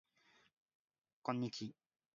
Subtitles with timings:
[1.21, 1.75] こんにち